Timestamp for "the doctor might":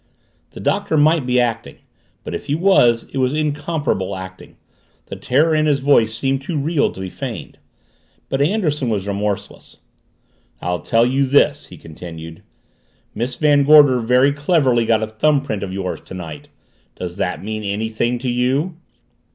0.49-1.27